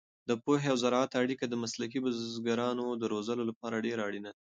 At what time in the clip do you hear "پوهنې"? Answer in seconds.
0.43-0.69